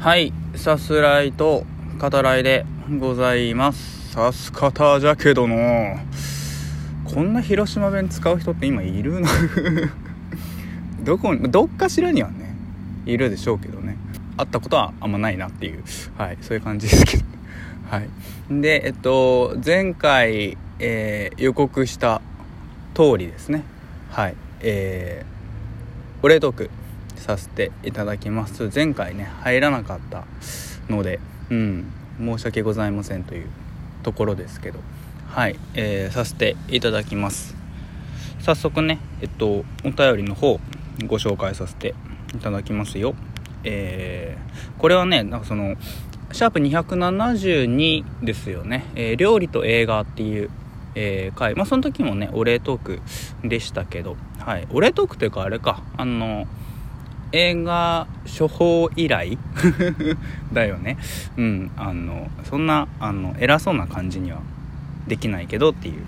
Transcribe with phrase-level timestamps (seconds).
[0.00, 1.66] はいさすらいと
[1.98, 2.64] 語らいで
[2.98, 4.12] ございます。
[4.12, 5.98] さす方じゃけどの。
[7.04, 9.28] こんな広島弁使う人って今いるの？
[11.04, 12.56] どこにどっかしらにはね
[13.04, 13.98] いるでしょうけどね。
[14.38, 15.84] 会ったことはあんまないなっていう。
[16.16, 17.24] はいそういう感じですけど。
[17.94, 18.08] はい。
[18.50, 22.22] でえっと前回、えー、予告した
[22.94, 23.64] 通りですね。
[24.08, 24.34] はい。
[24.60, 26.70] えー、お礼トーク。
[27.20, 28.70] させていただきます。
[28.74, 30.24] 前回ね入らなかった
[30.88, 33.48] のでうん申し訳ございませんという
[34.02, 34.80] ところですけど。
[35.28, 37.54] はい、えー、させていただきます。
[38.40, 40.58] 早速ねえっとお便りの方
[41.06, 41.94] ご紹介させて
[42.34, 43.14] いただきますよ。
[43.62, 45.76] えー、これはねなんかその
[46.32, 50.50] シャープ272ですよね、えー、料理と映画っていう、
[50.94, 51.54] えー、回。
[51.54, 53.00] まあその時もねお礼トーク
[53.44, 54.16] でしたけど。
[54.38, 55.82] はいお礼トークというかあれか。
[55.96, 56.48] あの
[57.32, 58.06] 映画
[58.38, 59.38] 処方依頼
[60.52, 60.98] だよね。
[61.36, 64.40] うんあのそんなあの偉そうな感じには
[65.06, 66.04] できないけどっていう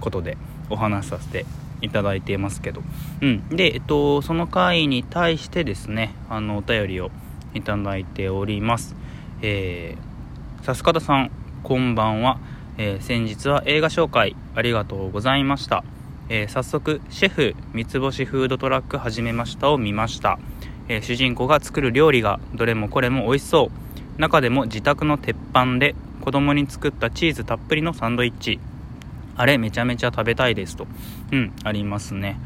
[0.00, 0.36] ことで
[0.70, 1.44] お話しさせて
[1.82, 2.82] いただいていますけど。
[3.20, 7.10] うんでえっとその回に対してですねあのお便りを
[7.54, 8.96] いただいております。
[9.42, 11.30] えー、さすかたさん
[11.62, 12.38] こんばんは、
[12.78, 15.84] えー、先日は映画紹介ありがとうございました。
[16.32, 20.38] えー、早速シェフ三つ星フードトラック始めましたを見ました、
[20.88, 23.70] えー、主人公が作る料理がどれもこれも美味しそ
[24.16, 24.20] う。
[24.20, 28.60] 中でも自宅の鉄板で子供に作ったチーズたっぷりのサンドイッチ。
[29.34, 30.86] あれめちゃめちゃ食べたいですと。
[31.32, 32.38] うんありますね。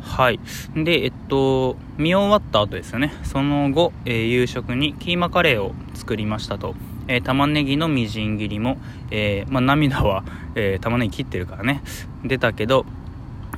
[0.00, 0.38] はい。
[0.76, 3.12] でえっと見終わった後ですよね。
[3.24, 6.76] その後、えー、夕食にキーマカレーを作りましたと。
[7.08, 8.78] えー、玉ねぎのみじん切りも、
[9.10, 11.82] えー、まあ、涙は、えー、玉ねぎ切ってるからね。
[12.24, 12.86] 出たけど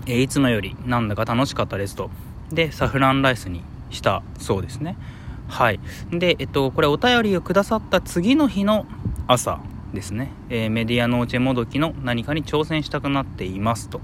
[0.07, 2.11] えいつもよりなんだか楽しかったですと。
[2.51, 4.97] で、サフランライスにしたそうですね。
[5.49, 5.81] はい。
[6.11, 8.87] で、えっと、これお便りをくださった次の日の
[9.27, 9.61] 朝
[9.95, 10.31] ですね。
[10.49, 14.01] えー、メディアノーチェもどきの何かに挑戦したくなっていますと。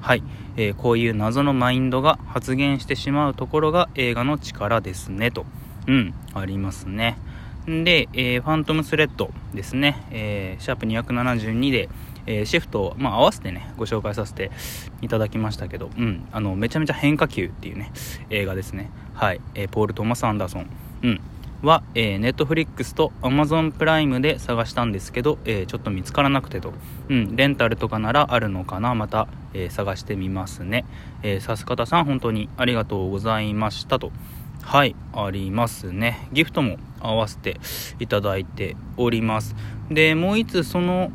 [0.00, 0.22] はい、
[0.56, 5.46] えー、こういう謎のマインドが発現してしまうところが映画の力ですねと。
[5.86, 7.18] うん、ありますね。
[7.66, 10.06] で、えー、ファントムスレッドですね。
[10.10, 11.88] えー、シャープ272で、
[12.26, 14.50] えー、シフトを、まあ、合わせてね、ご紹介させて
[15.00, 17.92] いただきましたけど、うん、あの、めちゃめちゃ変化球っていうね、
[18.30, 18.90] 映画ですね。
[19.14, 20.66] はい、えー、ポール・トーマス・アンダーソン。
[21.02, 21.20] うん。
[21.62, 26.74] は、えー、ネットフリックスとアマゾンプライムで探したんですけど、えー、ちょっと見つからなくてと。
[27.08, 28.94] うん、レンタルとかならあるのかな？
[28.94, 30.84] また、えー、探してみますね。
[31.22, 34.12] えー、さす方さん、本当にありがとうございましたと。
[34.62, 36.28] はい、ありますね。
[36.30, 37.58] ギフトも合わせて
[38.00, 39.56] いただいております。
[39.90, 41.10] で、もう一つその、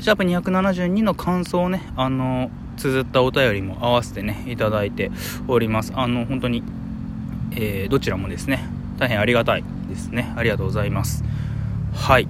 [0.00, 5.10] シャープ272の感想をね、あの、綴ったお便りも合わせてね、いただいて
[5.46, 5.92] おります。
[5.94, 6.62] あの、本当に、
[7.52, 8.64] えー、どちらもですね、
[8.98, 10.32] 大変ありがたいですね。
[10.36, 11.22] ありがとうございます。
[11.92, 12.26] はい。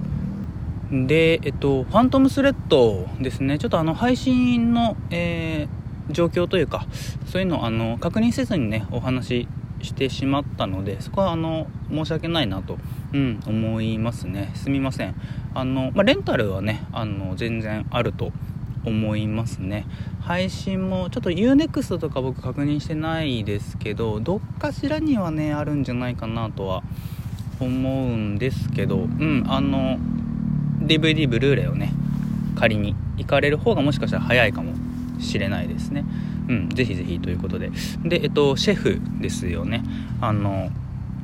[0.91, 6.85] で、えっと、ファントムスレッドですね、ちょっとあの、配信の、えー、状況というか、
[7.25, 9.47] そういうのをあの確認せずにね、お話し
[9.83, 12.77] してしまったので、そこはあの、申し訳ないなと、
[13.13, 14.51] うん、思いますね。
[14.55, 15.15] すみません。
[15.53, 18.31] あの、まあ、レンタルはねあの全然あると
[18.85, 19.85] 思いますね
[20.21, 26.83] 配信もちょっと UNEXT とか僕確認してないですけどどっかしらにはねあるんじゃないかなとは
[27.59, 29.97] 思うんですけどうんあの
[30.79, 31.93] DVD ブルーレイをね
[32.55, 34.73] 仮に行かれる方がもしかしたら早いかも
[35.19, 36.03] しれないですね
[36.49, 37.71] うんぜひぜひということで
[38.03, 39.83] でえっとシェフですよね
[40.21, 40.71] あの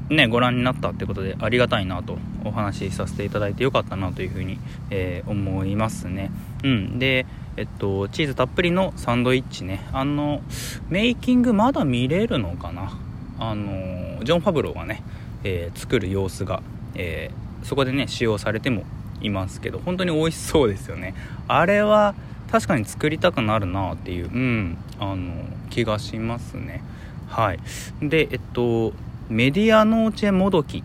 [0.10, 4.58] ね、ご覧になったってことでありがたいなとお話しさせていただいてよかったなというふうに、
[4.90, 6.32] えー、思いますね。
[6.64, 7.00] うん。
[7.00, 7.26] で、
[7.58, 9.86] えっと、チーズたっぷりのサンドイッチね。
[9.92, 10.42] あの、
[10.90, 12.98] メイキングまだ見れるのかな？
[13.40, 15.04] あの、ジョン・ファブローがね、
[15.44, 16.62] えー、作る様子が、
[16.96, 18.84] えー、そこでね、使用されても
[19.22, 21.16] いますけど、本当に美味しそうですよね。
[21.48, 22.16] あれは、
[22.50, 25.34] 確かに作りたくなるなっていう、うん、あの、
[25.70, 26.82] 気がしますね。
[27.28, 27.60] はい。
[28.02, 28.94] で、えっと、
[29.30, 30.84] メディアノーチェもどき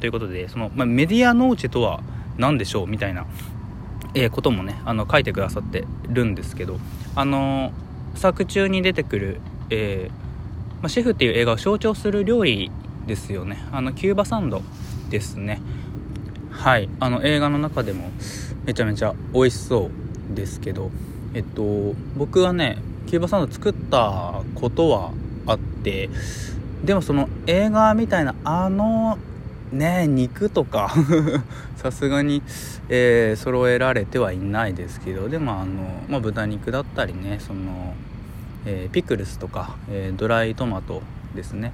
[0.00, 2.00] ということでその、まあ、メディアノーチェとは
[2.38, 3.26] 何でしょうみたいな、
[4.14, 6.78] えー、こともねあの書いてくださってるんですけど
[7.14, 7.72] あの
[8.14, 9.40] 作中に出てくる、
[9.70, 12.70] えー、まあ、シェフっていう映画を象徴する料理
[13.06, 13.58] ですよね。
[13.72, 14.62] あのキューバサンド
[15.10, 15.60] ですね。
[16.50, 16.88] はい。
[17.00, 18.10] あの映画の中でも
[18.64, 19.90] めちゃめちゃ美味しそ
[20.30, 20.90] うですけど
[21.34, 25.12] えっと僕はねキューバサンド作ったことは
[25.46, 26.08] あって
[26.84, 29.18] でもその映画みたいなあの
[29.72, 30.92] ね肉とか
[31.76, 32.42] さすがに、
[32.88, 37.94] えー、揃えられてはいないですけどでもあの、まあ、豚肉だったりねその、
[38.66, 41.02] えー、ピクルスとか、えー、ドライトマト
[41.34, 41.72] ですね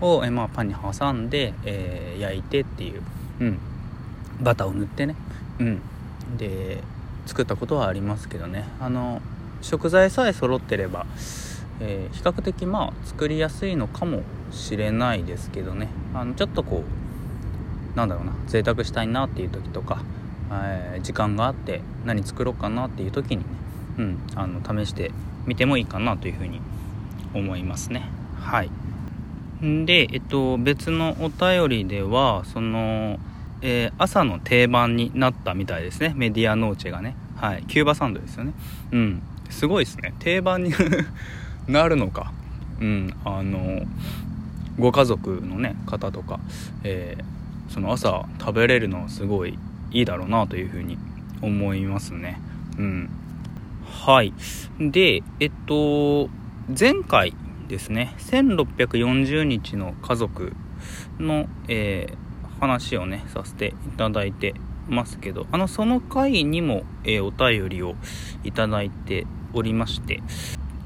[0.00, 3.02] を、えまあ、パンに挟んで、え、焼いてっていう、
[3.40, 3.58] うん、
[4.40, 5.16] バターを塗ってね、
[5.58, 5.80] うん、
[6.36, 6.82] で
[7.26, 8.64] 作ったことはありますけどね。
[8.80, 9.20] あの
[9.60, 11.04] 食材さえ揃ってれば、
[11.80, 15.88] えー、比較的まあ作りやすいのかもしれないですけどね。
[16.14, 16.84] あのちょっとこ
[17.94, 20.02] うなんだろうな贅沢したいなっていう時とか、
[20.50, 23.44] えー、時間があって何作ろうかなっていう時にね、
[23.98, 25.12] うん、あの試して
[25.46, 26.60] みてもいいかなというふうに
[27.34, 28.08] 思いますね。
[28.40, 28.70] はい。
[29.60, 33.18] でえっと別のお便りではその
[33.60, 36.12] えー、朝の定番になったみたいですね。
[36.16, 37.16] メディアノーチェがね。
[37.36, 37.64] はい。
[37.64, 38.52] キューバサンドですよね。
[38.92, 39.22] うん。
[39.50, 40.14] すごいですね。
[40.20, 40.72] 定番に
[41.68, 42.32] なるのか。
[42.80, 43.82] うんあの
[44.78, 46.38] ご家族のね方とか、
[46.84, 49.58] えー、その朝食べれるのはすごい
[49.90, 50.96] いいだろうなというふうに
[51.42, 52.40] 思いますね。
[52.78, 53.10] うん。
[54.06, 54.32] はい。
[54.78, 56.28] でえっと
[56.78, 57.34] 前回
[57.66, 60.52] ですね1640日の家族
[61.18, 62.28] の、えー
[62.60, 64.54] 話をねさせていただいて
[64.88, 67.94] ますけどあのその回にも、えー、お便りを
[68.44, 70.22] いただいておりまして、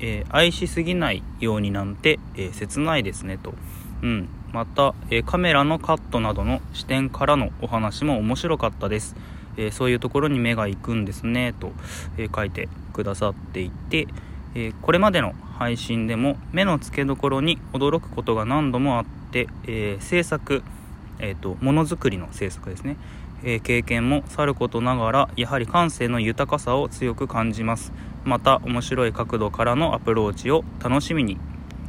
[0.02, 3.54] えー、愛しすぎないようになんて、えー、切ないですねと、
[4.02, 9.16] うん、また、えカメラのカットなどの視点からのお話も面白かったです、
[9.56, 11.72] えそういうところに目が行くんですねと、
[12.18, 14.08] え書いてくださっていて、
[14.54, 20.64] えこれまでの配信でも目の付けどころに驚くことが何度もあって、え制作
[21.18, 22.96] えーと、ものづくりの制作ですね、
[23.44, 27.92] えー、経験もさることながらやはり感性の豊かさを強く感じます。
[28.24, 31.38] また面白い角度からのアプローチを楽しみに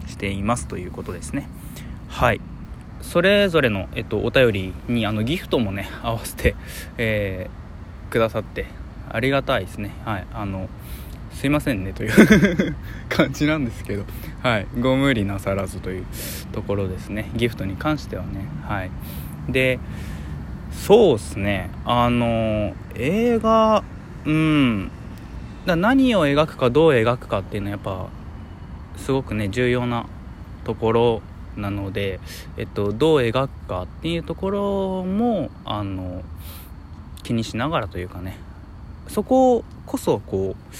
[0.07, 1.47] していますということですね。
[2.07, 2.41] はい。
[3.01, 6.55] それぞれの、えっと、お便りにあのギフトもね合わせて、
[6.97, 8.65] えー、くださって
[9.09, 9.91] ありがたいですね。
[10.05, 10.27] はい。
[10.33, 10.69] あの
[11.33, 12.75] すいませんねという
[13.09, 14.05] 感じなんですけど、
[14.41, 16.05] はい、ご無理なさらずという
[16.51, 17.29] ところですね。
[17.35, 18.91] ギフトに関してはねはい。
[19.49, 19.79] で
[20.71, 21.69] そうっすね。
[21.85, 23.83] あの映画
[24.25, 24.91] うん。
[25.65, 28.07] だ何を描くかどう描くかっていうのはやっぱ
[28.97, 30.05] すごくね重要な
[30.63, 31.21] ところ
[31.55, 32.19] なので、
[32.57, 36.23] えっと、どう描くかっていうところもあの
[37.21, 38.37] 気にしながらというかね。
[39.07, 40.75] そここそこう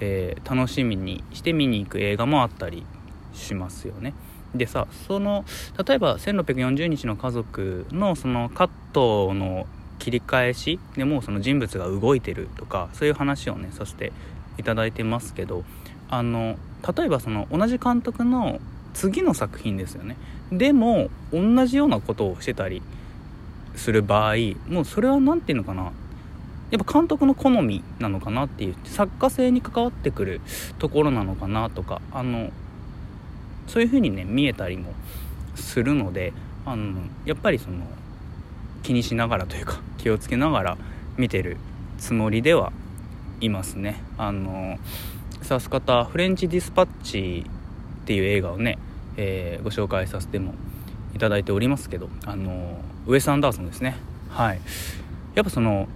[0.00, 2.84] えー、楽しみにして見に行く映画もあったり
[3.32, 4.14] しますよね。
[4.54, 5.44] でさその
[5.86, 9.66] 例えば1640日の家族のそのカットの
[9.98, 14.12] 切り返しでもうその人物が動いてるとかそういう話をねさせて
[14.56, 15.64] いただいてますけど
[16.08, 16.56] あの
[16.96, 18.60] 例えばその同じ監督の
[18.94, 20.16] 次の作品ですよね
[20.50, 22.82] でも同じようなことをしてたり
[23.76, 24.34] する場合
[24.66, 25.92] もうそれは何て言うのかな？
[26.70, 30.40] やっぱ監督の好みなのかなっていう作家性に関わってくる
[30.78, 32.50] ところなのかなとかあの
[33.66, 34.92] そういう風にね見えたりも
[35.54, 36.32] するので
[36.66, 37.86] あのやっぱりその
[38.82, 40.78] 気にしながらというか気をつけながら
[41.16, 41.56] 見てる
[41.98, 42.72] つもりでは
[43.40, 44.02] いますね。
[44.16, 44.78] あの
[45.42, 47.46] さす方フレンチ・ディスパッチ
[48.02, 48.78] っていう映画をね、
[49.16, 50.54] えー、ご紹介させても
[51.14, 53.96] いただいておりますけどあのウェス・アンダーソンですね
[54.30, 54.60] はい
[55.34, 55.88] やっぱその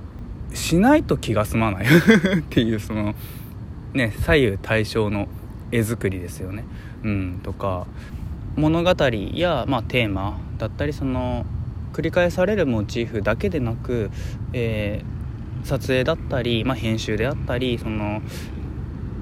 [0.54, 1.87] しないと気が済まない。
[1.87, 3.14] っていうその
[3.94, 5.28] ね左右対称の
[5.70, 6.64] 絵作りですよね。
[7.04, 7.87] うん、とか
[8.56, 8.90] 物語
[9.34, 11.46] や、まあ、テーマだったりその
[11.93, 14.10] 繰り返されるモチーフだけでなく、
[14.53, 18.22] えー、撮影だったり、まあ、編集であったりその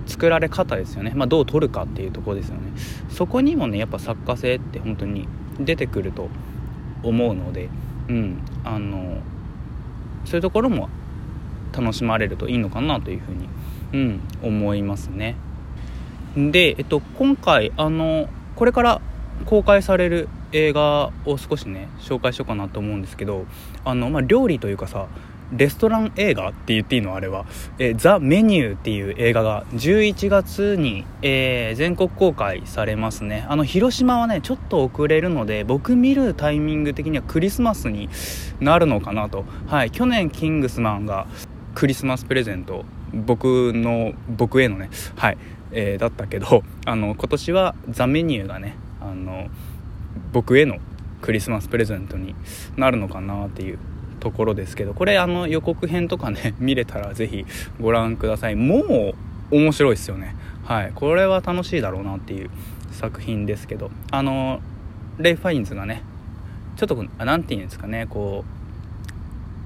[0.07, 2.73] 作られ方ですよね、まあ、どう撮るかっていうとこですよね。
[3.11, 5.29] そこにもねやっぱ作家性って本当に
[5.61, 6.29] 出てくると
[7.03, 7.69] 思うので、
[8.09, 9.19] うん、あの
[10.25, 10.89] そういうところも
[11.71, 13.49] 楽しまれるといいのかなというふうに、
[13.93, 15.37] うん、思いますね。
[16.37, 19.01] で、えっと、今回あのこれから
[19.47, 23.47] 公開される映画を少しね紹介しようかなと思うんですけど
[23.85, 25.09] あの、まあ、料理というかさ
[25.53, 27.45] レストラン映画って言っていいのあれは
[27.97, 38.09] 「ザ・メニュー」っていう映画が11月に、えー、全国公開されますねあの広島はねちょっと遅れるので僕見るタイミング的にはクリスマスに
[38.61, 41.27] なるのかなとはい去年キングスマンが
[41.75, 45.39] クリスマスプレゼント僕の僕へのねはい、
[45.73, 49.49] えー、だったけどあの今年はザ・メニューがねあの
[50.33, 50.79] 僕への
[51.23, 52.35] クリスマスプレゼントに
[52.77, 53.79] なるのかなっていう
[54.21, 57.47] ところですけどこれあの予告編とかね 見れたら是非
[57.81, 58.57] ご覧ください。
[58.57, 59.15] も
[59.51, 60.37] う面白いですよね。
[60.65, 62.51] はいこれは楽しいだろうなっていう
[62.93, 64.61] 作品ですけどあの
[65.19, 66.03] レイ・ファインズがね
[66.77, 68.60] ちょっと何て言うんですかねこう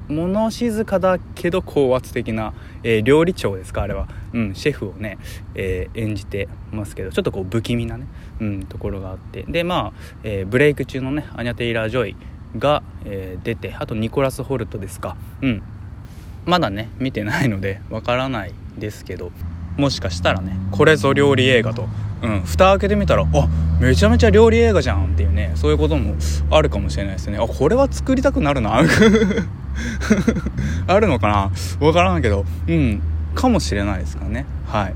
[0.09, 5.19] 物静かだけど高圧的な、えー、料理長ですかあれは、うん、シェフをね、
[5.55, 8.07] えー、演じてますけどちょっとこう不気味なね、
[8.41, 9.45] うん、ところがあって。
[9.45, 12.17] でまあ、えー、ブレイク中のねアニャ・テイラー・ジョイ
[12.57, 15.17] が、え出てあとニコラス・ホルトですか。
[15.43, 15.63] うん。
[16.47, 19.33] まだね見てないのでわからないですけど
[19.77, 21.89] もしかしたらねこれぞ料理映画と、
[22.25, 23.26] うん、蓋開けてみたらあ
[23.81, 26.14] めちゃめちゃ料理映画じゃんっていうねそういうことも
[26.50, 27.38] あるかもしれないですね。
[27.38, 28.81] あこれは作りたくなるな。
[30.87, 31.50] あるのかな？
[31.87, 32.47] わからないけど。
[32.66, 33.02] うん。
[33.35, 34.47] かもしれないですからね。
[34.66, 34.95] はい。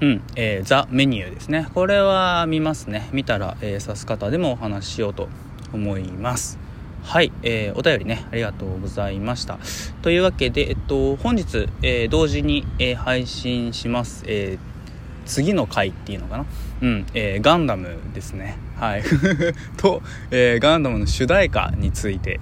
[0.00, 1.66] うん、えー、ザ・メニューですね。
[1.74, 3.08] これは見ますね。
[3.12, 5.28] 見たら、えー、指す方でもお話ししようと
[5.74, 6.58] 思います。
[7.02, 8.24] はい、えー、お便りね。
[8.32, 9.58] ありがとうございました。
[10.00, 14.58] というわけで、えっと、本日、えー、同時に、えー、配信します、え
[15.30, 16.46] 次の回っていうのかな？
[16.82, 18.56] うん、えガンダムですね。
[18.76, 19.02] はい。
[19.78, 22.40] と、えガンダムの主題歌について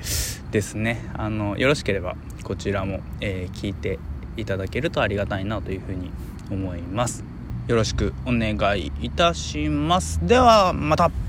[0.50, 1.04] ですね。
[1.14, 3.98] あのよろしければこちらも、え聞いて
[4.38, 6.10] いただけるとありがたいなというふうに
[6.50, 7.24] 思います。
[7.66, 10.18] よろしくお願いいたします。
[10.26, 11.27] ではまた。